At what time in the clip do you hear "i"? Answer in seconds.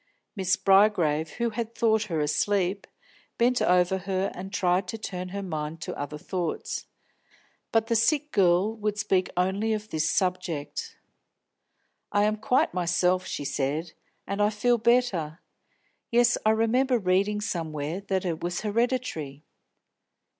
12.11-12.23, 14.41-14.49, 16.47-16.49